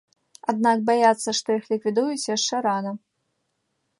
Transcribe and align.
Аднак 0.53 0.79
баяцца, 0.89 1.29
што 1.41 1.47
іх 1.59 1.69
ліквідуюць, 1.75 2.29
яшчэ 2.35 2.55
рана. 2.69 2.97